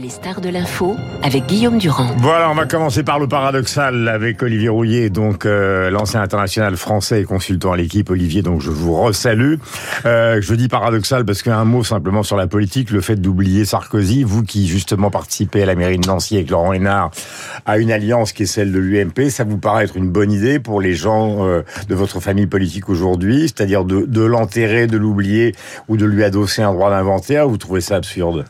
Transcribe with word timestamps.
Les 0.00 0.10
stars 0.10 0.40
de 0.40 0.48
l'info 0.48 0.94
avec 1.24 1.46
Guillaume 1.46 1.78
Durand. 1.78 2.06
Voilà, 2.18 2.48
on 2.50 2.54
va 2.54 2.66
commencer 2.66 3.02
par 3.02 3.18
le 3.18 3.26
paradoxal 3.26 4.06
avec 4.06 4.40
Olivier 4.44 4.68
Rouillet, 4.68 5.10
donc 5.10 5.44
euh, 5.44 5.90
l'ancien 5.90 6.22
international 6.22 6.76
français 6.76 7.22
et 7.22 7.24
consultant 7.24 7.72
à 7.72 7.76
l'équipe. 7.76 8.08
Olivier, 8.08 8.42
donc 8.42 8.60
je 8.60 8.70
vous 8.70 8.94
resalue. 8.94 9.54
Euh, 10.06 10.40
je 10.40 10.54
dis 10.54 10.68
paradoxal 10.68 11.24
parce 11.24 11.42
qu'un 11.42 11.64
mot 11.64 11.82
simplement 11.82 12.22
sur 12.22 12.36
la 12.36 12.46
politique, 12.46 12.92
le 12.92 13.00
fait 13.00 13.16
d'oublier 13.16 13.64
Sarkozy, 13.64 14.22
vous 14.22 14.44
qui 14.44 14.68
justement 14.68 15.10
participez 15.10 15.64
à 15.64 15.66
la 15.66 15.74
mairie 15.74 15.98
de 15.98 16.06
Nancy 16.06 16.36
avec 16.36 16.50
Laurent 16.50 16.72
Hénard 16.72 17.10
à 17.66 17.78
une 17.78 17.90
alliance 17.90 18.32
qui 18.32 18.44
est 18.44 18.46
celle 18.46 18.70
de 18.70 18.78
l'UMP, 18.78 19.30
ça 19.30 19.42
vous 19.42 19.58
paraît 19.58 19.82
être 19.82 19.96
une 19.96 20.10
bonne 20.10 20.30
idée 20.30 20.60
pour 20.60 20.80
les 20.80 20.94
gens 20.94 21.44
euh, 21.44 21.62
de 21.88 21.94
votre 21.96 22.20
famille 22.20 22.46
politique 22.46 22.88
aujourd'hui, 22.88 23.48
c'est-à-dire 23.48 23.84
de, 23.84 24.06
de 24.06 24.22
l'enterrer, 24.22 24.86
de 24.86 24.96
l'oublier 24.96 25.56
ou 25.88 25.96
de 25.96 26.06
lui 26.06 26.22
adosser 26.22 26.62
un 26.62 26.72
droit 26.72 26.90
d'inventaire 26.90 27.48
Vous 27.48 27.58
trouvez 27.58 27.80
ça 27.80 27.96
absurde? 27.96 28.44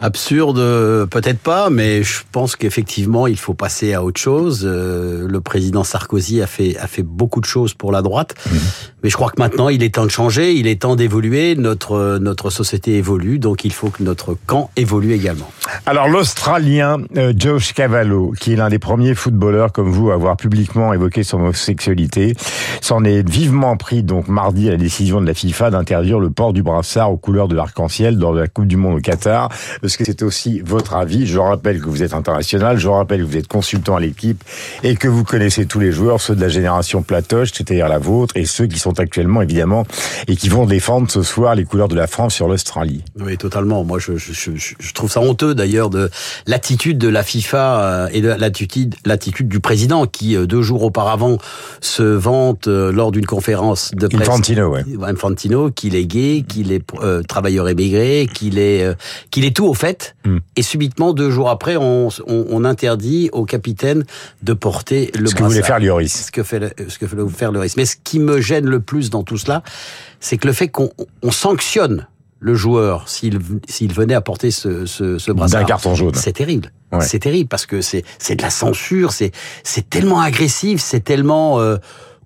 Absurde, 0.00 0.58
euh, 0.58 1.06
peut-être 1.06 1.38
pas, 1.38 1.70
mais 1.70 2.02
je 2.02 2.20
pense 2.32 2.56
qu'effectivement, 2.56 3.26
il 3.26 3.38
faut 3.38 3.54
passer 3.54 3.94
à 3.94 4.02
autre 4.02 4.20
chose. 4.20 4.62
Euh, 4.64 5.26
le 5.28 5.40
président 5.40 5.84
Sarkozy 5.84 6.42
a 6.42 6.46
fait 6.46 6.76
a 6.78 6.86
fait 6.86 7.02
beaucoup 7.02 7.40
de 7.40 7.46
choses 7.46 7.74
pour 7.74 7.92
la 7.92 8.02
droite, 8.02 8.34
mmh. 8.46 8.56
mais 9.02 9.10
je 9.10 9.14
crois 9.14 9.30
que 9.30 9.40
maintenant, 9.40 9.68
il 9.68 9.82
est 9.82 9.94
temps 9.94 10.04
de 10.04 10.10
changer, 10.10 10.52
il 10.54 10.66
est 10.66 10.82
temps 10.82 10.96
d'évoluer. 10.96 11.54
Notre 11.54 12.18
notre 12.18 12.50
société 12.50 12.96
évolue, 12.96 13.38
donc 13.38 13.64
il 13.64 13.72
faut 13.72 13.90
que 13.90 14.02
notre 14.02 14.36
camp 14.46 14.70
évolue 14.76 15.12
également. 15.12 15.50
Alors 15.86 16.08
l'Australien 16.08 16.98
euh, 17.16 17.32
Josh 17.36 17.72
Cavallo, 17.72 18.32
qui 18.38 18.52
est 18.52 18.56
l'un 18.56 18.68
des 18.70 18.80
premiers 18.80 19.14
footballeurs 19.14 19.72
comme 19.72 19.90
vous 19.90 20.10
à 20.10 20.14
avoir 20.14 20.36
publiquement 20.36 20.92
évoqué 20.92 21.22
son 21.22 21.38
homosexualité, 21.38 22.34
s'en 22.80 23.04
est 23.04 23.26
vivement 23.28 23.76
pris 23.76 24.02
donc 24.02 24.28
mardi 24.28 24.68
à 24.68 24.72
la 24.72 24.76
décision 24.76 25.20
de 25.20 25.26
la 25.26 25.34
FIFA 25.34 25.70
d'interdire 25.70 26.18
le 26.18 26.30
port 26.30 26.52
du 26.52 26.62
brassard 26.62 27.12
aux 27.12 27.16
couleurs 27.16 27.48
de 27.48 27.54
l'arc-en-ciel 27.54 28.18
dans 28.18 28.32
la 28.32 28.48
Coupe 28.48 28.66
du 28.66 28.76
Monde 28.76 28.98
au 28.98 29.00
Qatar 29.00 29.50
parce 29.84 29.98
que 29.98 30.04
c'est 30.06 30.22
aussi 30.22 30.62
votre 30.64 30.94
avis. 30.94 31.26
Je 31.26 31.38
rappelle 31.38 31.78
que 31.78 31.90
vous 31.90 32.02
êtes 32.02 32.14
international, 32.14 32.78
je 32.78 32.88
rappelle 32.88 33.20
que 33.20 33.26
vous 33.26 33.36
êtes 33.36 33.48
consultant 33.48 33.96
à 33.96 34.00
l'équipe 34.00 34.42
et 34.82 34.96
que 34.96 35.08
vous 35.08 35.24
connaissez 35.24 35.66
tous 35.66 35.78
les 35.78 35.92
joueurs, 35.92 36.22
ceux 36.22 36.34
de 36.34 36.40
la 36.40 36.48
génération 36.48 37.02
Platoche, 37.02 37.50
c'est-à-dire 37.52 37.86
la 37.86 37.98
vôtre, 37.98 38.34
et 38.34 38.46
ceux 38.46 38.66
qui 38.66 38.78
sont 38.78 38.98
actuellement 38.98 39.42
évidemment 39.42 39.84
et 40.26 40.36
qui 40.36 40.48
vont 40.48 40.64
défendre 40.64 41.10
ce 41.10 41.22
soir 41.22 41.54
les 41.54 41.64
couleurs 41.64 41.88
de 41.88 41.96
la 41.96 42.06
France 42.06 42.32
sur 42.32 42.48
l'Australie. 42.48 43.04
Oui, 43.20 43.36
totalement. 43.36 43.84
Moi, 43.84 43.98
je, 43.98 44.16
je, 44.16 44.32
je, 44.32 44.92
trouve 44.94 45.10
ça 45.10 45.20
honteux 45.20 45.54
d'ailleurs 45.54 45.90
de 45.90 46.08
l'attitude 46.46 46.96
de 46.96 47.08
la 47.08 47.22
FIFA 47.22 47.80
euh, 47.82 48.08
et 48.10 48.22
de 48.22 48.28
l'attitude, 48.28 48.94
l'attitude 49.04 49.48
du 49.48 49.60
président 49.60 50.06
qui 50.06 50.34
euh, 50.34 50.46
deux 50.46 50.62
jours 50.62 50.82
auparavant 50.82 51.36
se 51.82 52.02
vante 52.02 52.68
euh, 52.68 52.90
lors 52.90 53.12
d'une 53.12 53.26
conférence 53.26 53.90
de 53.94 54.06
presse. 54.06 54.22
Infantino, 54.22 54.68
ouais. 54.70 54.84
Infantino, 55.02 55.70
qu'il 55.70 55.94
est 55.94 56.06
gay, 56.06 56.42
qu'il 56.48 56.72
est 56.72 56.82
euh, 57.02 57.22
travailleur 57.22 57.68
émigré, 57.68 58.26
qu'il 58.32 58.58
est 58.58 58.82
euh, 58.82 58.94
qu'il 59.30 59.44
est 59.44 59.54
tout 59.54 59.73
fait. 59.74 60.16
Hmm. 60.24 60.38
Et 60.56 60.62
subitement, 60.62 61.12
deux 61.12 61.30
jours 61.30 61.50
après, 61.50 61.76
on, 61.76 62.08
on, 62.26 62.46
on, 62.50 62.64
interdit 62.64 63.30
au 63.32 63.44
capitaine 63.44 64.04
de 64.42 64.52
porter 64.52 65.10
le 65.18 65.28
Ce 65.28 65.34
que 65.34 65.42
voulait 65.42 65.62
faire 65.62 65.80
Lloris. 65.80 66.26
Ce 66.26 66.30
que, 66.30 66.42
fait, 66.42 66.74
ce 66.88 66.98
que 66.98 67.06
voulait 67.06 67.28
faire 67.30 67.52
Lloris. 67.52 67.76
Mais 67.76 67.86
ce 67.86 67.96
qui 68.02 68.18
me 68.18 68.40
gêne 68.40 68.66
le 68.66 68.80
plus 68.80 69.10
dans 69.10 69.22
tout 69.22 69.38
cela, 69.38 69.62
c'est 70.20 70.38
que 70.38 70.46
le 70.46 70.52
fait 70.52 70.68
qu'on 70.68 70.90
on 71.22 71.30
sanctionne 71.30 72.06
le 72.40 72.54
joueur 72.54 73.08
s'il 73.08 73.38
s'il 73.68 73.92
venait 73.92 74.14
à 74.14 74.20
porter 74.20 74.50
ce, 74.50 74.84
ce, 74.84 75.18
ce 75.18 75.32
brassard. 75.32 75.62
D'un 75.62 75.66
carton 75.66 75.94
jaune. 75.94 76.14
C'est 76.14 76.32
terrible. 76.32 76.72
Ouais. 76.92 77.04
C'est 77.04 77.20
terrible 77.20 77.48
parce 77.48 77.64
que 77.64 77.80
c'est 77.80 78.04
c'est 78.18 78.36
de 78.36 78.42
la 78.42 78.50
censure. 78.50 79.12
C'est 79.12 79.32
c'est 79.62 79.88
tellement 79.88 80.20
agressif. 80.20 80.80
C'est 80.80 81.00
tellement 81.00 81.58
euh, 81.60 81.76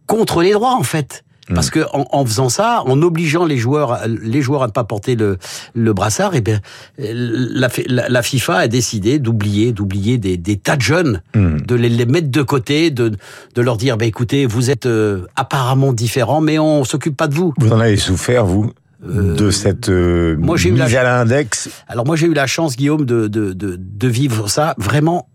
contre 0.06 0.42
les 0.42 0.52
droits 0.52 0.74
en 0.74 0.82
fait. 0.82 1.24
Parce 1.54 1.70
que 1.70 1.80
en, 1.92 2.06
en, 2.10 2.24
faisant 2.24 2.48
ça, 2.48 2.82
en 2.86 3.00
obligeant 3.02 3.44
les 3.44 3.56
joueurs, 3.56 4.00
les 4.06 4.42
joueurs 4.42 4.62
à 4.62 4.66
ne 4.66 4.72
pas 4.72 4.84
porter 4.84 5.16
le, 5.16 5.38
le 5.74 5.92
brassard, 5.92 6.34
et 6.34 6.38
eh 6.38 6.40
bien 6.40 6.60
la, 6.98 7.68
la, 7.86 8.08
la, 8.08 8.22
FIFA 8.22 8.56
a 8.56 8.68
décidé 8.68 9.18
d'oublier, 9.18 9.72
d'oublier 9.72 10.18
des, 10.18 10.36
des, 10.36 10.56
tas 10.56 10.76
de 10.76 10.82
jeunes, 10.82 11.22
mmh. 11.34 11.60
de 11.60 11.74
les, 11.74 11.88
les, 11.88 12.06
mettre 12.06 12.30
de 12.30 12.42
côté, 12.42 12.90
de, 12.90 13.12
de 13.54 13.62
leur 13.62 13.76
dire, 13.76 13.96
bah, 13.96 14.04
écoutez, 14.04 14.46
vous 14.46 14.70
êtes 14.70 14.86
euh, 14.86 15.26
apparemment 15.36 15.92
différents, 15.92 16.40
mais 16.40 16.58
on 16.58 16.84
s'occupe 16.84 17.16
pas 17.16 17.28
de 17.28 17.34
vous. 17.34 17.54
Vous 17.58 17.72
en 17.72 17.80
avez 17.80 17.96
souffert, 17.96 18.44
vous 18.44 18.72
de 19.00 19.52
cette 19.52 19.90
euh, 19.90 20.36
moi, 20.36 20.56
mise 20.56 20.92
la... 20.92 21.00
à 21.00 21.04
l'index? 21.04 21.70
Alors 21.86 22.04
moi 22.04 22.16
j'ai 22.16 22.26
eu 22.26 22.34
la 22.34 22.48
chance, 22.48 22.76
Guillaume, 22.76 23.04
de, 23.04 23.28
de, 23.28 23.52
de, 23.52 23.76
de 23.78 24.08
vivre 24.08 24.48
ça 24.50 24.74
vraiment 24.76 25.28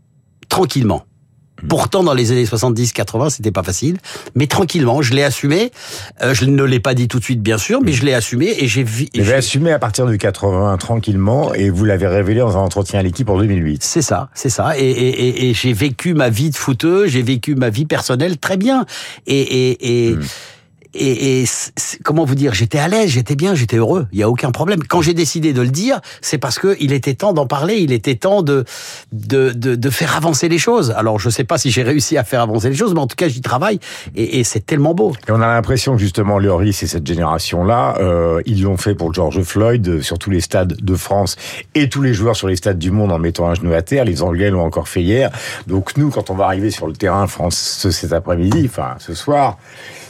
tranquillement. 0.50 1.06
Pourtant, 1.68 2.04
dans 2.04 2.14
les 2.14 2.32
années 2.32 2.46
70-80, 2.46 3.30
c'était 3.30 3.52
pas 3.52 3.64
facile, 3.64 3.98
mais 4.36 4.48
tranquillement, 4.48 5.02
je 5.02 5.14
l'ai 5.14 5.24
assumé. 5.24 5.72
Euh, 6.22 6.34
je 6.34 6.46
ne 6.46 6.64
l'ai 6.64 6.80
pas 6.80 6.94
dit 6.94 7.08
tout 7.08 7.20
de 7.20 7.24
suite, 7.24 7.42
bien 7.42 7.58
sûr, 7.58 7.82
mais 7.82 7.94
je 7.94 8.06
l'ai 8.06 8.14
assumé 8.14 8.56
et 8.60 8.68
j'ai 8.68 8.84
vu. 8.84 9.08
Vous 9.14 9.20
l'avez 9.20 9.34
assumé 9.34 9.72
à 9.72 9.80
partir 9.80 10.06
de 10.06 10.16
80, 10.16 10.78
tranquillement, 10.78 11.54
et 11.54 11.70
vous 11.70 11.86
l'avez 11.86 12.08
révélé 12.08 12.40
dans 12.40 12.58
un 12.58 12.62
entretien 12.62 13.00
à 13.00 13.04
l'équipe 13.04 13.30
en 13.30 13.38
2008. 13.38 13.84
C'est 13.84 14.02
ça, 14.02 14.30
c'est 14.34 14.50
ça. 14.50 14.78
Et, 14.78 14.82
et, 14.82 15.28
et, 15.28 15.50
et 15.50 15.54
j'ai 15.54 15.74
vécu 15.74 16.14
ma 16.14 16.30
vie 16.30 16.50
de 16.50 16.56
footeux, 16.56 17.08
j'ai 17.08 17.22
vécu 17.22 17.56
ma 17.56 17.70
vie 17.70 17.86
personnelle 17.86 18.38
très 18.38 18.58
bien. 18.58 18.86
Et, 19.28 20.08
et, 20.08 20.16
mmh 20.16 20.22
et, 20.94 21.42
et 21.42 21.46
comment 22.04 22.26
vous 22.26 22.36
dire, 22.36 22.54
j'étais 22.54 22.80
à 22.80 22.88
l'aise, 22.88 23.10
j'étais 23.10 23.36
bien, 23.36 23.56
j'étais 23.56 23.78
heureux. 23.78 24.08
Il 24.12 24.20
y 24.20 24.24
a 24.24 24.30
aucun 24.30 24.52
problème. 24.52 24.84
Quand 24.84 25.02
j'ai 25.02 25.14
décidé 25.14 25.54
de 25.54 25.62
le 25.62 25.70
dire, 25.70 26.00
c'est 26.22 26.38
parce 26.38 26.60
que 26.60 26.76
il 26.80 26.94
était 26.94 27.16
temps 27.16 27.34
d'en 27.34 27.48
parler, 27.48 27.78
il 27.78 27.92
était 27.92 28.16
temps 28.16 28.42
de, 28.42 28.66
de 29.12 29.52
de, 29.52 29.76
de 29.76 29.90
faire 29.90 30.16
avancer 30.16 30.50
les 30.50 30.58
choses. 30.58 30.92
Alors 30.92 31.20
je 31.20 31.30
sais 31.30 31.44
pas 31.44 31.58
si 31.58 31.72
j'ai 31.72 31.84
réussi 31.84 32.18
à 32.18 32.24
faire 32.24 32.42
avancer 32.42 32.70
les 32.70 32.76
choses, 32.76 32.94
mais 32.94 33.00
en 33.00 33.08
tout 33.08 33.16
cas 33.16 33.28
j'y 33.28 33.42
travaille 33.42 33.80
et, 34.16 34.44
c'est 34.44 34.66
tellement 34.66 34.94
beau. 34.94 35.14
Et 35.28 35.32
on 35.32 35.42
a 35.42 35.48
l'impression 35.48 35.94
que 35.96 36.02
justement 36.02 36.38
Lloris 36.38 36.84
et 36.84 36.88
cette 36.88 37.08
génération-là, 37.08 37.96
euh, 38.00 38.42
ils 38.46 38.64
l'ont 38.64 38.78
fait 38.78 38.94
pour 38.94 39.14
George 39.14 39.42
Floyd 39.42 40.02
sur 40.02 40.20
tous 40.20 40.30
les 40.30 40.42
stades 40.42 40.76
de 40.82 40.96
France 40.96 41.38
et 41.76 41.90
tous 41.90 42.02
les 42.02 42.14
joueurs 42.14 42.36
sur 42.36 42.48
les 42.48 42.56
stades 42.56 42.78
du 42.78 42.92
monde 42.92 43.12
en 43.12 43.20
mettant 43.20 43.48
un 43.48 43.54
genou 43.54 43.74
à 43.74 43.82
terre. 43.82 44.06
Les 44.06 44.22
Anglais 44.22 44.50
l'ont 44.50 44.64
encore 44.64 44.88
fait 44.88 45.02
hier. 45.02 45.32
Donc 45.68 45.98
nous, 45.98 46.10
quand 46.10 46.30
on 46.30 46.36
va 46.36 46.46
arriver 46.46 46.72
sur 46.72 46.88
le 46.88 46.94
terrain 46.94 47.28
France 47.28 47.88
cet 47.90 48.14
après-midi, 48.14 48.64
enfin 48.66 48.96
ce 49.00 49.14
soir 49.14 49.58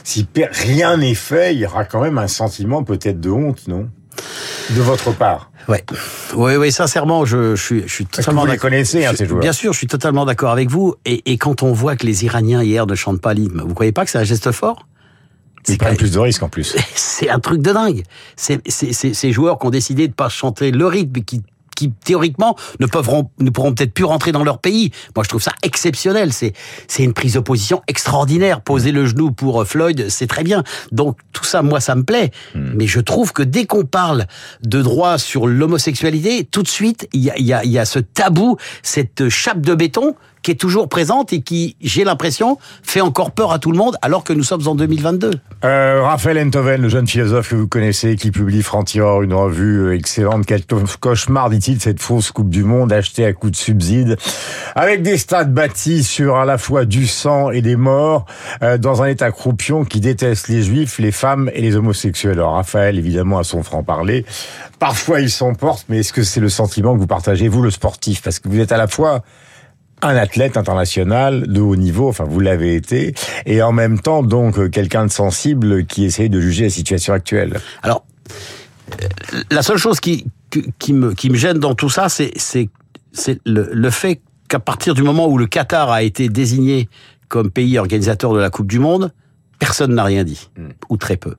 si 0.03 0.28
rien 0.36 0.97
n'est 0.97 1.16
fait, 1.16 1.53
il 1.53 1.59
y 1.59 1.66
aura 1.66 1.86
quand 1.86 2.02
même 2.02 2.18
un 2.18 2.28
sentiment 2.28 2.84
peut-être 2.84 3.19
de 3.19 3.30
honte, 3.30 3.68
non? 3.68 3.90
De 4.72 4.81
votre 4.81 5.12
part? 5.12 5.52
Ouais, 5.68 5.84
oui, 6.36 6.56
oui, 6.56 6.72
sincèrement, 6.72 7.25
je, 7.25 7.56
je 7.56 7.64
suis, 7.64 7.84
je 7.86 7.94
suis 7.94 8.06
totalement. 8.06 8.46
Vous 8.46 8.52
les 8.52 8.58
connaissez, 8.58 9.06
hein, 9.06 9.13
ces 9.16 9.25
joueurs. 9.25 9.42
Bien 9.42 9.53
sûr, 9.53 9.74
je 9.74 9.78
suis 9.78 9.88
totalement 9.88 10.25
d'accord 10.25 10.52
avec 10.52 10.69
vous. 10.69 10.96
Et, 11.06 11.31
et, 11.31 11.38
quand 11.38 11.63
on 11.63 11.74
voit 11.74 11.96
que 11.96 12.06
les 12.06 12.25
Iraniens 12.25 12.62
hier 12.62 12.86
ne 12.86 12.96
chantent 12.96 13.22
pas 13.22 13.34
l'hymne, 13.34 13.62
vous 13.66 13.74
croyez 13.74 13.92
pas 13.92 14.06
que 14.06 14.12
c'est 14.12 14.18
un 14.18 14.24
geste 14.24 14.52
fort? 14.52 14.86
Ils 15.68 15.78
prennent 15.78 15.97
plus 15.97 16.12
de 16.12 16.19
risques 16.19 16.44
en 16.44 16.50
plus. 16.50 16.75
C'est 16.96 17.30
un 17.30 17.40
truc 17.40 17.62
de 17.62 17.72
dingue. 17.72 18.03
C'est 18.36 18.62
ces 18.69 19.31
joueurs 19.31 19.59
qui 19.59 19.68
ont 19.68 19.69
décidé 19.69 20.08
de 20.08 20.13
pas 20.13 20.30
chanter 20.30 20.72
le 20.72 20.86
rythme, 20.86 21.22
qui 21.22 21.42
qui 21.84 21.92
théoriquement 22.04 22.56
ne 22.80 22.86
pourront, 22.86 23.30
ne 23.40 23.50
pourront 23.50 23.74
peut-être 23.74 23.94
plus 23.94 24.06
rentrer 24.06 24.32
dans 24.32 24.44
leur 24.44 24.60
pays. 24.60 24.92
Moi, 25.16 25.24
je 25.24 25.30
trouve 25.30 25.42
ça 25.42 25.54
exceptionnel. 25.64 26.32
C'est 26.32 26.54
c'est 26.88 27.04
une 27.04 27.14
prise 27.14 27.34
de 27.34 27.40
position 27.40 27.82
extraordinaire. 27.88 28.62
Poser 28.62 28.92
le 28.92 29.06
genou 29.06 29.32
pour 29.32 29.62
euh, 29.62 29.66
Floyd, 29.66 30.08
c'est 30.10 30.28
très 30.28 30.44
bien. 30.44 30.64
Donc 30.92 31.18
tout 31.32 31.44
ça, 31.44 31.62
moi, 31.62 31.80
ça 31.80 31.96
me 31.96 32.04
plaît. 32.04 32.32
Hmm. 32.56 32.72
Mais 32.76 32.88
je 32.88 33.00
trouve 33.00 33.34
que 33.34 33.44
dès 33.44 33.66
qu'on 33.66 33.86
parle 33.86 34.26
de 34.64 34.82
droit 34.82 35.18
sur 35.18 35.48
l'homosexualité, 35.48 36.48
tout 36.50 36.64
de 36.64 36.68
suite, 36.68 37.08
il 37.14 37.22
y 37.22 37.30
a, 37.30 37.40
y, 37.40 37.54
a, 37.54 37.66
y 37.66 37.78
a 37.78 37.86
ce 37.86 38.00
tabou, 38.00 38.58
cette 38.82 39.30
chape 39.30 39.62
de 39.62 39.76
béton 39.76 40.16
qui 40.44 40.52
est 40.52 40.56
toujours 40.56 40.90
présente 40.90 41.34
et 41.34 41.42
qui, 41.42 41.76
j'ai 41.82 42.04
l'impression, 42.04 42.60
fait 42.84 43.02
encore 43.02 43.32
peur 43.32 43.52
à 43.52 43.60
tout 43.60 43.72
le 43.72 43.78
monde 43.78 43.98
alors 44.02 44.24
que 44.24 44.34
nous 44.34 44.44
sommes 44.44 44.68
en 44.68 44.76
2022. 44.76 45.32
Euh, 45.64 46.02
Raphaël 46.04 46.38
Enthoven, 46.46 46.82
le 46.82 46.90
jeune 46.90 47.08
philosophe 47.08 47.50
que 47.50 47.56
vous 47.56 47.68
connaissez, 47.68 48.18
qui 48.18 48.30
publie 48.30 48.62
Franc-Tireur, 48.62 49.24
une 49.24 49.34
revue 49.34 49.88
euh, 49.88 49.96
excellente. 49.96 50.46
Quel 50.46 50.64
cauchemar, 51.00 51.50
dit-il, 51.50 51.73
cette 51.82 52.02
fausse 52.02 52.32
Coupe 52.32 52.50
du 52.50 52.64
Monde 52.64 52.94
achetée 52.94 53.26
à 53.26 53.34
coup 53.34 53.50
de 53.50 53.56
subsides, 53.56 54.18
avec 54.76 55.02
des 55.02 55.18
stades 55.18 55.54
bâtis 55.54 56.04
sur 56.04 56.38
à 56.38 56.46
la 56.46 56.58
fois 56.58 56.86
du 56.86 57.08
sang 57.08 57.52
et 57.52 57.62
des 57.62 57.76
morts, 57.76 58.26
euh, 58.62 58.78
dans 58.78 59.02
un 59.02 59.08
état 59.08 59.32
croupion 59.32 59.86
qui 59.86 60.00
déteste 60.00 60.48
les 60.48 60.64
juifs, 60.64 61.00
les 61.00 61.12
femmes 61.12 61.50
et 61.54 61.62
les 61.62 61.76
homosexuels. 61.76 62.34
Alors 62.34 62.54
Raphaël, 62.54 62.98
évidemment, 62.98 63.40
à 63.40 63.44
son 63.44 63.64
franc-parler, 63.64 64.26
parfois 64.80 65.22
il 65.22 65.30
s'emporte, 65.30 65.86
mais 65.90 66.00
est-ce 66.00 66.14
que 66.14 66.24
c'est 66.24 66.40
le 66.40 66.50
sentiment 66.50 66.94
que 66.94 67.00
vous 67.00 67.08
partagez, 67.08 67.48
vous, 67.48 67.62
le 67.62 67.72
sportif? 67.72 68.22
Parce 68.22 68.40
que 68.40 68.50
vous 68.50 68.60
êtes 68.60 68.72
à 68.72 68.78
la 68.78 68.88
fois 68.88 69.24
un 70.02 70.16
athlète 70.16 70.58
international 70.58 71.48
de 71.48 71.62
haut 71.62 71.76
niveau, 71.76 72.10
enfin 72.10 72.26
vous 72.26 72.40
l'avez 72.40 72.76
été, 72.76 73.14
et 73.46 73.62
en 73.62 73.72
même 73.72 74.00
temps 74.00 74.22
donc 74.22 74.69
quelqu'un 74.69 75.06
de 75.06 75.12
sensible 75.12 75.86
qui 75.86 76.04
essaye 76.04 76.30
de 76.30 76.42
juger 76.42 76.66
la 76.66 76.69
situation 76.69 77.14
actuelle. 77.14 77.60
Alors, 77.81 78.06
la 79.50 79.62
seule 79.62 79.78
chose 79.78 80.00
qui, 80.00 80.26
qui, 80.80 80.94
me, 80.94 81.14
qui 81.14 81.30
me 81.30 81.36
gêne 81.36 81.60
dans 81.60 81.76
tout 81.76 81.90
ça, 81.90 82.10
c'est 82.10 82.70
le, 83.46 83.70
le 83.72 83.90
fait 83.90 84.22
qu'à 84.48 84.60
partir 84.60 84.94
du 84.94 85.04
moment 85.04 85.28
où 85.28 85.38
le 85.38 85.48
Qatar 85.48 85.92
a 85.92 86.04
été 86.04 86.30
désigné 86.30 86.90
comme 87.28 87.50
pays 87.50 87.78
organisateur 87.78 88.34
de 88.34 88.40
la 88.40 88.50
Coupe 88.50 88.68
du 88.68 88.80
Monde, 88.80 89.12
personne 89.60 89.94
n'a 89.94 90.04
rien 90.04 90.24
dit, 90.24 90.50
mm. 90.58 90.70
ou 90.90 90.98
très 90.98 91.18
peu 91.18 91.36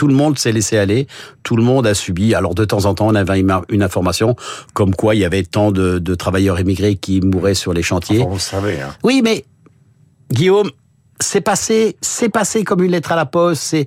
tout 0.00 0.08
le 0.08 0.14
monde 0.14 0.38
s'est 0.38 0.52
laissé 0.52 0.78
aller, 0.78 1.06
tout 1.42 1.56
le 1.56 1.62
monde 1.62 1.86
a 1.86 1.92
subi. 1.92 2.34
Alors 2.34 2.54
de 2.54 2.64
temps 2.64 2.86
en 2.86 2.94
temps, 2.94 3.08
on 3.08 3.14
avait 3.14 3.38
une 3.38 3.82
information 3.82 4.34
comme 4.72 4.94
quoi 4.94 5.14
il 5.14 5.20
y 5.20 5.26
avait 5.26 5.42
tant 5.42 5.72
de, 5.72 5.98
de 5.98 6.14
travailleurs 6.14 6.58
émigrés 6.58 6.96
qui 6.96 7.20
mouraient 7.20 7.52
sur 7.52 7.74
les 7.74 7.82
chantiers. 7.82 8.22
Enfin, 8.22 8.30
vous 8.30 8.38
savez. 8.38 8.80
Hein. 8.80 8.94
Oui, 9.02 9.20
mais 9.22 9.44
Guillaume, 10.32 10.70
c'est 11.20 11.42
passé, 11.42 11.98
c'est 12.00 12.30
passé 12.30 12.64
comme 12.64 12.82
une 12.82 12.92
lettre 12.92 13.12
à 13.12 13.16
la 13.16 13.26
poste. 13.26 13.62
C'est 13.62 13.86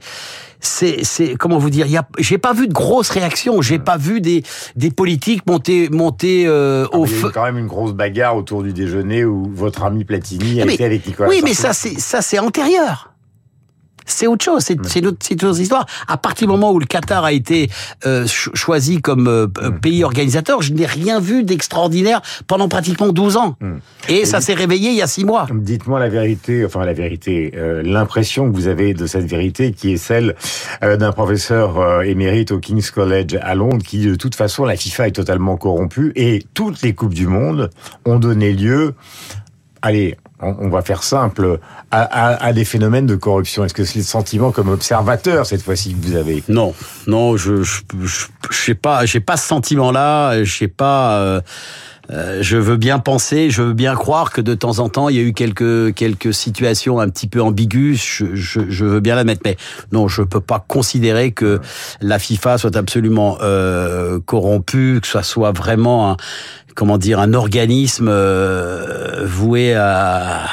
c'est, 0.63 1.03
c'est 1.03 1.35
comment 1.35 1.57
vous 1.57 1.69
dire, 1.69 1.85
y 1.87 1.97
a, 1.97 2.07
j'ai 2.17 2.37
pas 2.37 2.53
vu 2.53 2.67
de 2.67 2.73
grosses 2.73 3.09
réactions, 3.09 3.61
j'ai 3.61 3.79
pas 3.79 3.97
vu 3.97 4.21
des 4.21 4.43
des 4.75 4.89
politiques 4.91 5.45
monter 5.45 5.89
monter 5.89 6.45
euh, 6.47 6.85
Ah, 6.91 6.97
au 6.97 7.03
mais 7.03 7.09
Il 7.09 7.11
y 7.11 7.15
a 7.15 7.17
eu 7.17 7.21
feu. 7.21 7.31
quand 7.33 7.43
même 7.43 7.57
une 7.57 7.67
grosse 7.67 7.93
bagarre 7.93 8.35
autour 8.35 8.63
du 8.63 8.73
déjeuner 8.73 9.25
où 9.25 9.49
votre 9.53 9.83
ami 9.83 10.03
Platini 10.05 10.61
a 10.61 10.65
Mais- 10.65 10.73
été 10.75 10.85
avec 10.85 11.05
Nicolas 11.05 11.29
Oui, 11.29 11.41
mais 11.43 11.53
ça 11.53 11.73
c'est 11.73 11.99
ça 11.99 12.21
c'est 12.21 12.39
antérieur. 12.39 13.12
C'est 14.05 14.27
autre 14.27 14.43
chose, 14.43 14.61
c'est 14.63 14.75
notre, 15.01 15.17
c'est 15.21 15.41
notre 15.41 15.59
histoire. 15.59 15.85
À 16.07 16.17
partir 16.17 16.47
du 16.47 16.51
moment 16.51 16.71
où 16.71 16.79
le 16.79 16.85
Qatar 16.85 17.23
a 17.23 17.31
été 17.31 17.69
euh, 18.05 18.25
cho- 18.27 18.51
choisi 18.53 19.01
comme 19.01 19.27
euh, 19.27 19.47
pays 19.81 20.03
organisateur, 20.03 20.61
je 20.61 20.73
n'ai 20.73 20.85
rien 20.85 21.19
vu 21.19 21.43
d'extraordinaire 21.43 22.21
pendant 22.47 22.67
pratiquement 22.69 23.09
12 23.09 23.37
ans. 23.37 23.55
Et 24.09 24.25
ça 24.25 24.41
s'est 24.41 24.53
réveillé 24.53 24.89
il 24.91 24.95
y 24.97 25.01
a 25.01 25.07
6 25.07 25.25
mois. 25.25 25.47
Dites-moi 25.53 25.99
la 25.99 26.09
vérité, 26.09 26.65
enfin 26.65 26.85
la 26.85 26.93
vérité, 26.93 27.53
euh, 27.55 27.81
l'impression 27.83 28.49
que 28.51 28.55
vous 28.55 28.67
avez 28.67 28.93
de 28.93 29.07
cette 29.07 29.25
vérité 29.25 29.71
qui 29.71 29.93
est 29.93 29.97
celle 29.97 30.35
d'un 30.81 31.11
professeur 31.11 32.01
émérite 32.03 32.51
au 32.51 32.59
King's 32.59 32.91
College 32.91 33.37
à 33.41 33.55
Londres 33.55 33.83
qui 33.85 34.05
de 34.05 34.15
toute 34.15 34.35
façon 34.35 34.65
la 34.65 34.75
FIFA 34.75 35.07
est 35.07 35.11
totalement 35.11 35.57
corrompue 35.57 36.11
et 36.15 36.43
toutes 36.53 36.81
les 36.81 36.93
coupes 36.93 37.13
du 37.13 37.27
monde 37.27 37.69
ont 38.05 38.19
donné 38.19 38.53
lieu, 38.53 38.93
allez, 39.81 40.17
on, 40.43 40.69
va 40.69 40.81
faire 40.81 41.03
simple, 41.03 41.59
à 41.91 42.53
des 42.53 42.65
phénomènes 42.65 43.05
de 43.05 43.15
corruption. 43.15 43.63
Est-ce 43.63 43.73
que 43.73 43.83
c'est 43.83 43.99
le 43.99 44.05
sentiment 44.05 44.51
comme 44.51 44.69
observateur 44.69 45.45
cette 45.45 45.61
fois-ci 45.61 45.93
que 45.93 46.05
vous 46.05 46.15
avez? 46.15 46.43
Non, 46.49 46.73
non, 47.07 47.37
je 47.37 47.63
je 47.63 47.81
je, 48.03 48.25
je 48.51 48.57
sais 48.57 48.75
pas, 48.75 49.05
j'ai 49.05 49.19
pas 49.19 49.37
ce 49.37 49.47
sentiment-là, 49.47 50.43
je 50.43 50.53
sais 50.57 50.67
pas. 50.67 51.17
euh, 51.19 51.41
euh, 52.11 52.39
je 52.41 52.57
veux 52.57 52.75
bien 52.75 52.99
penser, 52.99 53.49
je 53.49 53.61
veux 53.61 53.73
bien 53.73 53.95
croire 53.95 54.31
que 54.31 54.41
de 54.41 54.53
temps 54.55 54.79
en 54.79 54.89
temps 54.89 55.07
il 55.07 55.15
y 55.15 55.19
a 55.19 55.21
eu 55.21 55.31
quelques 55.31 55.93
quelques 55.93 56.33
situations 56.33 56.99
un 56.99 57.07
petit 57.07 57.27
peu 57.27 57.41
ambiguës. 57.41 57.95
Je, 57.95 58.35
je, 58.35 58.59
je 58.67 58.85
veux 58.85 58.99
bien 58.99 59.15
l'admettre, 59.15 59.41
mais 59.45 59.55
non, 59.93 60.09
je 60.09 60.21
peux 60.21 60.41
pas 60.41 60.63
considérer 60.67 61.31
que 61.31 61.61
la 62.01 62.19
FIFA 62.19 62.57
soit 62.57 62.75
absolument 62.75 63.37
euh, 63.41 64.19
corrompue, 64.25 64.99
que 65.01 65.07
ça 65.07 65.23
soit 65.23 65.53
vraiment 65.53 66.11
un 66.11 66.17
comment 66.75 66.97
dire 66.97 67.19
un 67.19 67.33
organisme 67.33 68.07
euh, 68.09 69.25
voué 69.25 69.73
à 69.75 70.45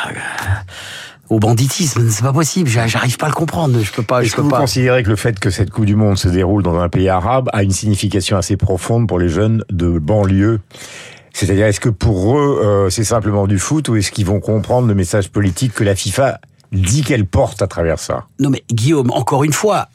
au 1.29 1.39
banditisme. 1.39 2.09
C'est 2.11 2.23
pas 2.25 2.33
possible. 2.33 2.69
j'a- 2.69 2.89
J'arrive 2.89 3.17
pas 3.17 3.27
à 3.27 3.29
le 3.29 3.35
comprendre. 3.35 3.79
Je 3.81 3.93
peux 3.93 4.03
pas. 4.03 4.23
Est-ce 4.23 4.35
que 4.35 4.41
vous 4.41 4.51
pas. 4.51 4.59
considérez 4.59 5.03
que 5.05 5.11
le 5.11 5.17
fait 5.17 5.39
que 5.39 5.51
cette 5.51 5.71
Coupe 5.71 5.85
du 5.87 5.95
Monde 5.95 6.19
se 6.19 6.29
déroule 6.29 6.63
dans 6.65 6.79
un 6.81 6.89
pays 6.89 7.09
arabe 7.09 7.49
a 7.53 7.63
une 7.63 7.71
signification 7.71 8.37
assez 8.37 8.57
profonde 8.57 9.07
pour 9.07 9.19
les 9.21 9.29
jeunes 9.29 9.65
de 9.71 9.99
banlieue? 9.99 10.59
C'est-à-dire, 11.33 11.67
est-ce 11.67 11.79
que 11.79 11.89
pour 11.89 12.37
eux, 12.37 12.61
euh, 12.65 12.91
c'est 12.91 13.05
simplement 13.05 13.47
du 13.47 13.61
foot 13.61 13.89
ou 13.89 13.95
est-ce 13.95 14.11
qu'ils 14.11 14.27
vont 14.27 14.41
comprendre 14.41 14.89
le 14.89 14.95
message 14.97 15.29
politique 15.31 15.73
que 15.75 15.85
la 15.85 15.95
FIFA 15.95 16.41
dit 16.73 17.03
qu'elle 17.03 17.25
porte 17.27 17.63
à 17.63 17.69
travers 17.69 18.01
ça? 18.01 18.25
Non 18.41 18.51
mais 18.51 18.65
Guillaume, 18.73 19.13
encore 19.13 19.45
une 19.45 19.53
fois, 19.53 19.87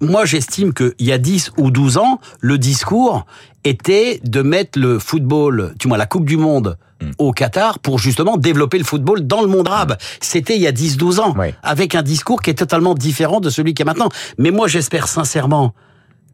moi 0.00 0.24
j'estime 0.24 0.72
qu'il 0.74 0.92
y 1.00 1.12
a 1.12 1.18
10 1.18 1.52
ou 1.58 1.70
12 1.70 1.96
ans, 1.98 2.20
le 2.40 2.58
discours 2.58 3.26
était 3.64 4.20
de 4.24 4.42
mettre 4.42 4.78
le 4.78 4.98
football, 4.98 5.74
tu 5.78 5.88
vois, 5.88 5.96
la 5.96 6.06
Coupe 6.06 6.26
du 6.26 6.36
Monde 6.36 6.76
au 7.18 7.32
Qatar 7.32 7.78
pour 7.80 7.98
justement 7.98 8.36
développer 8.36 8.78
le 8.78 8.84
football 8.84 9.26
dans 9.26 9.40
le 9.42 9.46
monde 9.46 9.68
arabe. 9.68 9.96
C'était 10.20 10.56
il 10.56 10.62
y 10.62 10.66
a 10.66 10.72
10-12 10.72 11.20
ans, 11.20 11.34
avec 11.62 11.94
un 11.94 12.02
discours 12.02 12.40
qui 12.42 12.50
est 12.50 12.54
totalement 12.54 12.94
différent 12.94 13.40
de 13.40 13.50
celui 13.50 13.74
qui 13.74 13.82
est 13.82 13.84
maintenant. 13.84 14.08
Mais 14.38 14.50
moi 14.50 14.68
j'espère 14.68 15.06
sincèrement 15.08 15.74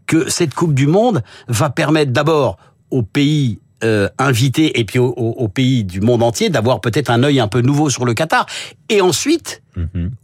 que 0.06 0.28
cette 0.30 0.54
Coupe 0.54 0.74
du 0.74 0.86
Monde 0.86 1.22
va 1.48 1.70
permettre 1.70 2.12
d'abord 2.12 2.56
aux 2.90 3.02
pays 3.02 3.58
euh, 3.82 4.08
invités 4.18 4.78
et 4.78 4.84
puis 4.84 4.98
aux, 4.98 5.08
aux- 5.16 5.34
aux 5.38 5.48
pays 5.48 5.84
du 5.84 6.00
monde 6.02 6.22
entier 6.22 6.50
d'avoir 6.50 6.80
peut-être 6.82 7.10
un 7.10 7.22
œil 7.22 7.40
un 7.40 7.48
peu 7.48 7.62
nouveau 7.62 7.88
sur 7.88 8.04
le 8.04 8.12
Qatar. 8.12 8.44
Et 8.90 9.00
ensuite, 9.00 9.62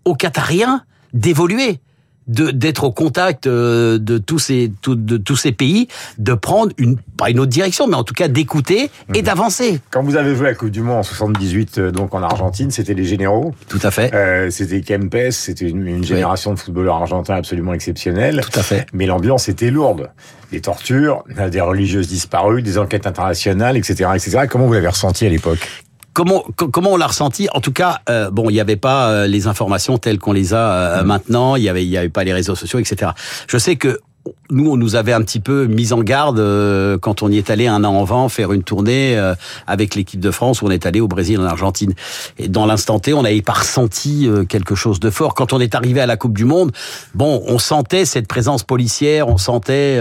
aux 0.05 0.15
Qatariens 0.15 0.83
d'évoluer, 1.15 1.81
d'être 2.29 2.85
au 2.85 2.93
contact 2.93 3.47
euh, 3.47 3.99
de 3.99 4.19
tous 4.19 4.39
ces 4.39 4.73
de 4.87 5.17
tous 5.17 5.37
ces 5.37 5.53
pays, 5.53 5.89
de 6.19 6.35
prendre 6.35 6.73
une 6.79 6.97
pas 7.17 7.31
une 7.31 7.39
autre 7.41 7.51
direction, 7.51 7.87
mais 7.87 7.95
en 7.95 8.05
tout 8.05 8.15
cas 8.15 8.29
d'écouter 8.29 8.91
et 9.15 9.23
d'avancer. 9.23 9.81
Quand 9.91 10.03
vous 10.03 10.17
avez 10.17 10.35
joué 10.35 10.47
la 10.49 10.55
Coupe 10.55 10.71
du 10.71 10.83
Monde 10.83 10.99
en 10.99 11.03
78, 11.03 11.79
euh, 11.79 11.91
donc 11.93 12.15
en 12.15 12.23
Argentine, 12.23 12.71
c'était 12.71 12.95
les 12.95 13.05
généraux, 13.05 13.55
Tout 13.69 13.79
à 13.83 13.91
fait. 13.91 14.13
euh, 14.15 14.51
c'était 14.51 14.81
Kempes, 14.81 15.31
c'était 15.31 15.69
une, 15.69 15.87
une 15.87 16.05
génération 16.05 16.53
de 16.53 16.59
footballeurs 16.59 16.97
argentins 16.97 17.35
absolument 17.37 17.73
exceptionnelle. 17.75 18.41
Tout 18.51 18.59
à 18.59 18.63
fait. 18.63 18.87
Mais 18.93 19.07
l'ambiance 19.07 19.49
était 19.49 19.71
lourde. 19.71 20.11
Des 20.53 20.61
tortures, 20.61 21.25
des 21.51 21.61
religieuses 21.61 22.07
disparues, 22.09 22.63
des 22.63 22.79
enquêtes 22.79 23.07
internationales, 23.07 23.77
etc., 23.77 24.11
etc. 24.15 24.39
Comment 24.49 24.67
vous 24.67 24.75
l'avez 24.75 24.87
ressenti 24.89 25.27
à 25.27 25.29
l'époque? 25.29 25.69
Comment 26.17 26.43
co- 26.57 26.69
comment 26.69 26.93
on 26.93 26.97
l'a 26.97 27.09
ressenti? 27.09 27.47
En 27.53 27.61
tout 27.61 27.73
cas, 27.73 28.01
euh, 28.09 28.31
bon, 28.31 28.49
il 28.49 28.55
n'y 28.55 28.61
avait 28.61 28.77
pas 28.77 29.11
euh, 29.11 29.27
les 29.27 29.49
informations 29.49 29.99
telles 29.99 30.19
qu'on 30.19 30.33
les 30.33 30.55
a 30.55 30.73
euh, 30.73 31.05
maintenant. 31.05 31.57
Il 31.57 31.63
y 31.63 31.69
avait 31.69 31.85
il 31.85 31.91
y 31.91 31.99
avait 31.99 32.09
pas 32.09 32.25
les 32.25 32.33
réseaux 32.33 32.55
sociaux, 32.55 32.79
etc. 32.79 33.11
Je 33.47 33.59
sais 33.59 33.77
que 33.77 34.01
nous, 34.49 34.71
on 34.71 34.79
nous 34.79 34.97
avait 34.97 35.13
un 35.13 35.21
petit 35.21 35.41
peu 35.41 35.67
mis 35.67 35.93
en 35.93 36.01
garde 36.01 36.39
euh, 36.39 36.97
quand 36.97 37.23
on 37.23 37.31
y 37.31 37.37
est 37.37 37.51
allé 37.51 37.67
un 37.67 37.85
an 37.85 38.01
avant 38.01 38.31
faire 38.31 38.55
une 38.55 38.63
tournée 38.63 39.15
euh, 39.19 39.35
avec 39.67 39.95
l'équipe 39.95 40.19
de 40.19 40.31
France 40.31 40.63
où 40.63 40.67
on 40.67 40.71
est 40.71 40.87
allé 40.87 41.01
au 41.01 41.07
Brésil, 41.07 41.39
en 41.39 41.45
Argentine. 41.45 41.93
Et 42.39 42.49
dans 42.49 42.65
l'instant 42.65 42.99
T, 42.99 43.13
on 43.13 43.23
n'avait 43.23 43.43
pas 43.43 43.53
ressenti 43.53 44.27
euh, 44.27 44.45
quelque 44.47 44.75
chose 44.75 45.01
de 45.01 45.11
fort. 45.11 45.35
Quand 45.35 45.53
on 45.53 45.61
est 45.61 45.75
arrivé 45.75 46.01
à 46.01 46.07
la 46.07 46.17
Coupe 46.17 46.35
du 46.35 46.47
Monde, 46.47 46.73
bon, 47.15 47.43
on 47.47 47.59
sentait 47.59 48.07
cette 48.07 48.27
présence 48.27 48.63
policière, 48.63 49.29
on 49.29 49.37
sentait 49.37 50.01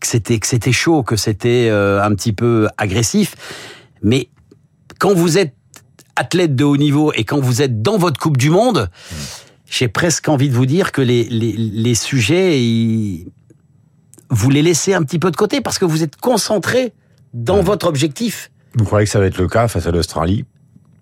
que 0.00 0.06
c'était 0.06 0.38
que 0.38 0.46
c'était 0.46 0.70
chaud, 0.72 1.02
que 1.02 1.16
c'était 1.16 1.70
un 1.70 2.14
petit 2.14 2.34
peu 2.34 2.68
agressif. 2.76 3.34
Mais 4.02 4.28
quand 4.98 5.14
vous 5.14 5.38
êtes 5.38 5.54
athlète 6.16 6.54
de 6.56 6.64
haut 6.64 6.76
niveau 6.76 7.12
et 7.14 7.24
quand 7.24 7.40
vous 7.40 7.62
êtes 7.62 7.82
dans 7.82 7.98
votre 7.98 8.18
Coupe 8.20 8.36
du 8.36 8.50
Monde, 8.50 8.88
j'ai 9.68 9.88
presque 9.88 10.28
envie 10.28 10.48
de 10.48 10.54
vous 10.54 10.66
dire 10.66 10.92
que 10.92 11.02
les, 11.02 11.24
les, 11.24 11.52
les 11.52 11.94
sujets, 11.94 12.60
ils- 12.62 13.26
vous 14.30 14.50
les 14.50 14.62
laissez 14.62 14.94
un 14.94 15.02
petit 15.02 15.18
peu 15.18 15.30
de 15.30 15.36
côté 15.36 15.60
parce 15.60 15.78
que 15.78 15.84
vous 15.84 16.02
êtes 16.02 16.16
concentré 16.16 16.92
dans 17.34 17.62
votre 17.62 17.86
objectif. 17.86 18.50
Vous 18.74 18.84
croyez 18.84 19.04
que 19.06 19.10
ça 19.10 19.18
va 19.20 19.26
être 19.26 19.38
le 19.38 19.48
cas 19.48 19.68
face 19.68 19.86
à 19.86 19.90
l'Australie? 19.90 20.44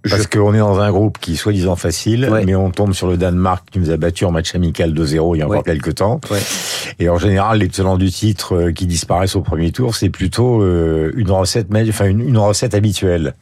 Parce 0.08 0.26
qu'on 0.26 0.52
est 0.54 0.58
dans 0.58 0.80
un 0.80 0.90
groupe 0.90 1.18
qui 1.18 1.32
est 1.32 1.36
soi-disant 1.36 1.76
facile, 1.76 2.28
Ouais. 2.30 2.44
mais 2.44 2.54
on 2.54 2.70
tombe 2.70 2.92
sur 2.92 3.06
le 3.06 3.16
Danemark 3.16 3.64
qui 3.70 3.78
nous 3.78 3.90
a 3.90 3.96
battu 3.96 4.24
en 4.24 4.30
match 4.30 4.54
amical 4.54 4.92
2-0 4.92 5.34
il 5.34 5.38
y 5.38 5.42
a 5.42 5.46
encore 5.46 5.58
Ouais. 5.58 5.62
quelques 5.64 5.94
temps. 5.96 6.20
Ouais. 6.30 6.40
Et 6.98 7.08
en 7.08 7.18
général, 7.18 7.58
les 7.58 7.68
tenants 7.68 7.96
du 7.96 8.10
titre 8.10 8.54
euh, 8.54 8.72
qui 8.72 8.86
disparaissent 8.86 9.36
au 9.36 9.40
premier 9.40 9.72
tour, 9.72 9.94
c'est 9.94 10.10
plutôt 10.10 10.62
euh, 10.62 11.12
une 11.16 11.30
recette, 11.30 11.68
enfin 11.88 12.06
une, 12.06 12.36
recette 12.38 12.74
habituelle. 12.74 13.34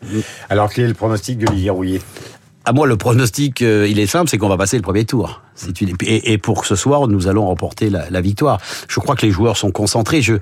Alors 0.48 0.72
quel 0.72 0.84
est 0.84 0.88
le 0.88 0.94
pronostic 0.94 1.38
d'Olivier 1.38 1.70
Rouillet? 1.70 2.00
À 2.64 2.72
moi, 2.72 2.86
le 2.86 2.96
pronostic, 2.96 3.60
euh, 3.62 3.88
il 3.88 3.98
est 3.98 4.06
simple, 4.06 4.30
c'est 4.30 4.38
qu'on 4.38 4.48
va 4.48 4.56
passer 4.56 4.76
le 4.76 4.82
premier 4.82 5.04
tour. 5.04 5.42
Et 6.06 6.38
pour 6.38 6.64
ce 6.64 6.76
soir, 6.76 7.08
nous 7.08 7.26
allons 7.26 7.46
remporter 7.46 7.90
la, 7.90 8.08
la 8.08 8.20
victoire. 8.20 8.60
Je 8.88 9.00
crois 9.00 9.16
que 9.16 9.26
les 9.26 9.32
joueurs 9.32 9.56
sont 9.56 9.72
concentrés. 9.72 10.22
Je, 10.22 10.34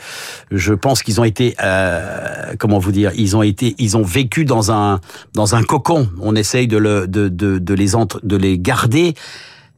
je 0.50 0.74
pense 0.74 1.02
qu'ils 1.02 1.20
ont 1.20 1.24
été, 1.24 1.56
euh, 1.62 2.54
comment 2.58 2.78
vous 2.78 2.92
dire, 2.92 3.12
ils 3.16 3.36
ont 3.36 3.42
été, 3.42 3.74
ils 3.78 3.96
ont 3.96 4.02
vécu 4.02 4.44
dans 4.44 4.70
un 4.70 5.00
dans 5.34 5.54
un 5.54 5.62
cocon. 5.62 6.08
On 6.20 6.36
essaye 6.36 6.68
de 6.68 6.76
le 6.76 7.06
de 7.08 7.28
de, 7.28 7.58
de 7.58 7.74
les 7.74 7.94
entre, 7.94 8.20
de 8.22 8.36
les 8.36 8.58
garder 8.58 9.14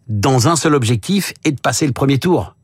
dans 0.08 0.48
un 0.48 0.56
seul 0.56 0.74
objectif 0.74 1.32
et 1.44 1.52
de 1.52 1.60
passer 1.60 1.86
le 1.86 1.92
premier 1.92 2.18
tour. 2.18 2.54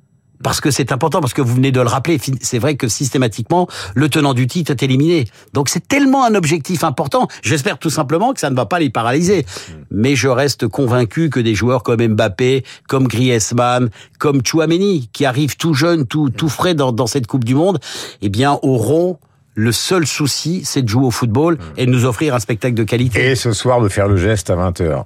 Parce 0.42 0.60
que 0.60 0.70
c'est 0.70 0.92
important, 0.92 1.20
parce 1.20 1.34
que 1.34 1.42
vous 1.42 1.54
venez 1.54 1.72
de 1.72 1.80
le 1.80 1.88
rappeler, 1.88 2.20
c'est 2.40 2.58
vrai 2.58 2.76
que 2.76 2.88
systématiquement, 2.88 3.68
le 3.94 4.08
tenant 4.08 4.34
du 4.34 4.46
titre 4.46 4.70
est 4.70 4.82
éliminé. 4.82 5.26
Donc 5.52 5.68
c'est 5.68 5.86
tellement 5.86 6.24
un 6.24 6.34
objectif 6.34 6.84
important, 6.84 7.28
j'espère 7.42 7.78
tout 7.78 7.90
simplement 7.90 8.32
que 8.32 8.40
ça 8.40 8.50
ne 8.50 8.56
va 8.56 8.66
pas 8.66 8.78
les 8.78 8.90
paralyser. 8.90 9.46
Mais 9.90 10.14
je 10.14 10.28
reste 10.28 10.68
convaincu 10.68 11.30
que 11.30 11.40
des 11.40 11.54
joueurs 11.54 11.82
comme 11.82 12.06
Mbappé, 12.06 12.64
comme 12.88 13.08
Griezmann, 13.08 13.90
comme 14.18 14.44
Chouameni, 14.44 15.08
qui 15.12 15.24
arrivent 15.24 15.56
tout 15.56 15.74
jeunes, 15.74 16.06
tout, 16.06 16.30
tout 16.30 16.48
frais 16.48 16.74
dans, 16.74 16.92
dans 16.92 17.06
cette 17.06 17.26
Coupe 17.26 17.44
du 17.44 17.54
Monde, 17.54 17.78
eh 18.22 18.28
bien 18.28 18.58
auront 18.62 19.18
le 19.54 19.72
seul 19.72 20.06
souci, 20.06 20.62
c'est 20.64 20.82
de 20.82 20.88
jouer 20.88 21.06
au 21.06 21.10
football 21.10 21.58
et 21.76 21.84
de 21.84 21.90
nous 21.90 22.04
offrir 22.04 22.32
un 22.32 22.38
spectacle 22.38 22.74
de 22.74 22.84
qualité. 22.84 23.32
Et 23.32 23.34
ce 23.34 23.52
soir 23.52 23.80
de 23.80 23.88
faire 23.88 24.06
le 24.06 24.16
geste 24.16 24.50
à 24.50 24.54
20h. 24.54 25.04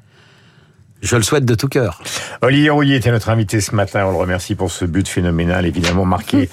Je 1.02 1.16
le 1.16 1.22
souhaite 1.22 1.44
de 1.44 1.56
tout 1.56 1.68
cœur. 1.68 2.00
Olivier 2.42 2.70
Rouillet 2.70 2.96
était 2.96 3.10
notre 3.10 3.28
invité 3.28 3.60
ce 3.60 3.74
matin. 3.74 4.04
On 4.06 4.12
le 4.12 4.16
remercie 4.16 4.54
pour 4.54 4.70
ce 4.70 4.84
but 4.84 5.08
phénoménal, 5.08 5.66
évidemment 5.66 6.04
marqué 6.04 6.48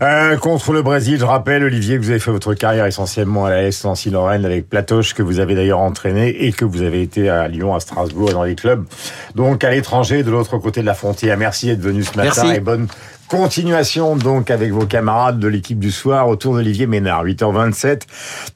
euh, 0.00 0.36
contre 0.36 0.72
le 0.72 0.82
Brésil. 0.82 1.18
Je 1.18 1.24
rappelle, 1.24 1.64
Olivier, 1.64 1.96
que 1.96 2.02
vous 2.02 2.10
avez 2.10 2.20
fait 2.20 2.30
votre 2.30 2.54
carrière 2.54 2.86
essentiellement 2.86 3.46
à 3.46 3.50
la 3.50 3.62
S 3.64 3.84
Nancy-Lorraine 3.84 4.44
avec 4.44 4.68
Platoche, 4.68 5.14
que 5.14 5.24
vous 5.24 5.40
avez 5.40 5.56
d'ailleurs 5.56 5.80
entraîné 5.80 6.44
et 6.44 6.52
que 6.52 6.64
vous 6.64 6.82
avez 6.82 7.02
été 7.02 7.28
à 7.28 7.48
Lyon, 7.48 7.74
à 7.74 7.80
Strasbourg, 7.80 8.30
dans 8.30 8.44
les 8.44 8.54
clubs. 8.54 8.86
Donc 9.34 9.64
à 9.64 9.70
l'étranger, 9.70 10.22
de 10.22 10.30
l'autre 10.30 10.58
côté 10.58 10.82
de 10.82 10.86
la 10.86 10.94
frontière. 10.94 11.36
Merci 11.36 11.66
d'être 11.66 11.80
venu 11.80 12.04
ce 12.04 12.16
matin 12.16 12.42
Merci. 12.44 12.56
et 12.56 12.60
bonne 12.60 12.86
Continuation 13.30 14.16
donc 14.16 14.50
avec 14.50 14.72
vos 14.72 14.86
camarades 14.86 15.38
de 15.38 15.46
l'équipe 15.46 15.78
du 15.78 15.92
soir 15.92 16.26
autour 16.26 16.54
d'Olivier 16.54 16.88
Ménard, 16.88 17.24
8h27. 17.24 18.00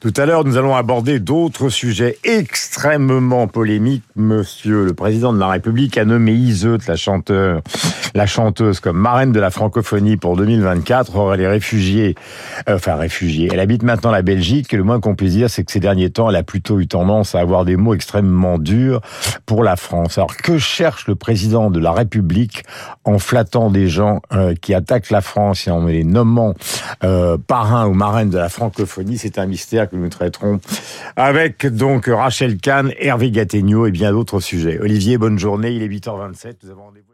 Tout 0.01 0.13
à 0.17 0.25
l'heure, 0.25 0.43
nous 0.43 0.57
allons 0.57 0.75
aborder 0.75 1.21
d'autres 1.21 1.69
sujets 1.69 2.17
extrêmement 2.25 3.47
polémiques. 3.47 4.03
Monsieur 4.17 4.83
le 4.83 4.93
président 4.93 5.31
de 5.31 5.39
la 5.39 5.47
République 5.47 5.97
a 5.97 6.03
nommé 6.03 6.33
Iseut, 6.33 6.79
la 6.89 6.95
la 8.15 8.25
chanteuse, 8.25 8.81
comme 8.81 8.97
marraine 8.97 9.31
de 9.31 9.39
la 9.39 9.49
francophonie 9.49 10.17
pour 10.17 10.35
2024. 10.35 11.15
Or, 11.15 11.33
elle 11.33 11.41
est 11.41 11.47
réfugiée, 11.47 12.15
euh, 12.67 12.75
enfin 12.75 12.95
réfugiée. 12.95 13.49
Elle 13.51 13.61
habite 13.61 13.83
maintenant 13.83 14.11
la 14.11 14.23
Belgique 14.23 14.73
et 14.73 14.77
le 14.77 14.83
moins 14.83 14.99
qu'on 14.99 15.15
puisse 15.15 15.33
dire, 15.33 15.49
c'est 15.49 15.63
que 15.63 15.71
ces 15.71 15.79
derniers 15.79 16.09
temps, 16.09 16.29
elle 16.29 16.35
a 16.35 16.43
plutôt 16.43 16.81
eu 16.81 16.87
tendance 16.87 17.33
à 17.33 17.39
avoir 17.39 17.63
des 17.63 17.77
mots 17.77 17.93
extrêmement 17.93 18.57
durs 18.57 18.99
pour 19.45 19.63
la 19.63 19.77
France. 19.77 20.17
Alors, 20.17 20.35
que 20.35 20.57
cherche 20.57 21.07
le 21.07 21.15
président 21.15 21.69
de 21.69 21.79
la 21.79 21.93
République 21.93 22.63
en 23.05 23.19
flattant 23.19 23.69
des 23.69 23.87
gens 23.87 24.21
euh, 24.33 24.53
qui 24.65 24.73
attaquent 24.73 25.11
la 25.11 25.21
France 25.21 25.67
et 25.67 25.71
en 25.71 25.85
les 25.85 26.03
nommant 26.03 26.55
euh, 27.03 27.37
parrain 27.37 27.85
ou 27.87 27.93
marraine 27.93 28.31
de 28.31 28.37
la 28.37 28.49
francophonie, 28.49 29.19
c'est 29.19 29.37
un 29.37 29.45
mystère 29.45 29.87
que 29.87 29.95
nous 29.95 30.09
traiterons 30.09 30.59
avec 31.15 31.67
donc 31.67 32.07
Rachel 32.07 32.57
Kahn, 32.57 32.91
Hervé 32.97 33.29
Gattegno 33.29 33.85
et 33.85 33.91
bien 33.91 34.11
d'autres 34.11 34.39
sujets. 34.39 34.79
Olivier, 34.79 35.19
bonne 35.19 35.37
journée, 35.37 35.69
il 35.69 35.83
est 35.83 35.87
8h27, 35.87 36.55
nous 36.63 36.71
avons. 36.71 37.05